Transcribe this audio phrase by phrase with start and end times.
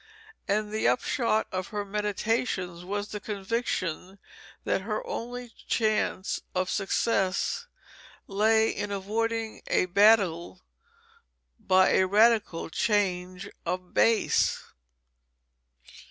[0.47, 4.17] And the upshot of her meditations was the conviction
[4.63, 7.67] that her only chance of success
[8.25, 10.63] lay in avoiding a battle
[11.59, 14.63] by a radical change of base.